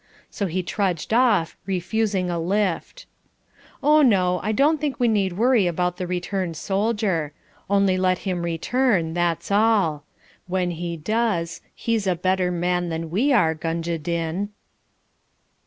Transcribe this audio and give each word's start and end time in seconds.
So 0.31 0.47
he 0.47 0.63
trudged 0.63 1.13
off, 1.13 1.55
refusing 1.67 2.31
a 2.31 2.39
lift. 2.39 3.05
Oh, 3.83 4.01
no, 4.01 4.39
I 4.41 4.51
don't 4.51 4.81
think 4.81 4.99
we 4.99 5.07
need 5.07 5.29
to 5.29 5.35
worry 5.35 5.67
about 5.67 5.97
the 5.97 6.07
returned 6.07 6.57
soldier. 6.57 7.33
Only 7.69 7.99
let 7.99 8.17
him 8.25 8.41
return, 8.41 9.13
that's 9.13 9.51
all. 9.51 10.03
When 10.47 10.71
he 10.71 10.97
does, 10.97 11.61
he's 11.75 12.07
a 12.07 12.15
better 12.15 12.49
man 12.49 12.89
than 12.89 13.11
we 13.11 13.31
are, 13.31 13.53
Gunga 13.53 13.99
Dinn. 13.99 14.49